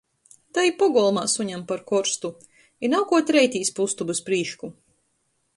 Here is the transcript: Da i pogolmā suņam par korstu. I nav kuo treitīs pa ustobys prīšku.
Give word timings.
Da 0.57 0.61
i 0.67 0.71
pogolmā 0.79 1.25
suņam 1.33 1.65
par 1.73 1.83
korstu. 1.93 2.33
I 2.87 2.93
nav 2.95 3.07
kuo 3.13 3.23
treitīs 3.31 3.73
pa 3.77 3.87
ustobys 3.91 4.27
prīšku. 4.31 4.73